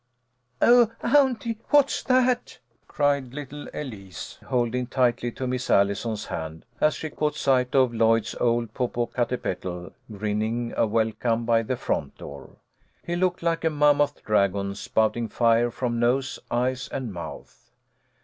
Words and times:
"Oh, 0.63 0.91
auntie! 1.03 1.59
What's 1.69 2.01
that?" 2.05 2.57
cried 2.87 3.35
little 3.35 3.67
Elise, 3.67 3.69
I5O 3.69 3.69
THE 3.69 3.85
LITTLE 3.85 3.85
COLONEL'S 3.85 4.17
HOLIDAYS. 4.17 4.49
holding 4.49 4.87
tightly 4.87 5.31
to 5.33 5.45
Miss 5.47 5.69
Allison's 5.69 6.25
hand, 6.25 6.65
as 6.79 6.95
she 6.95 7.09
caught 7.11 7.35
sight 7.35 7.75
of 7.75 7.93
Lloyd's 7.93 8.33
old 8.39 8.73
Popocatepetl, 8.73 9.93
grinning 10.11 10.73
a 10.75 10.87
welcome 10.87 11.45
by 11.45 11.61
the 11.61 11.77
front 11.77 12.17
door. 12.17 12.49
He 13.05 13.15
looked 13.15 13.43
like 13.43 13.63
a 13.63 13.69
mammoth 13.69 14.23
dragon, 14.25 14.73
sponting 14.73 15.27
fire 15.29 15.69
from 15.69 15.99
nose, 15.99 16.39
eyes 16.49 16.87
and 16.91 17.13
mouth. 17.13 17.69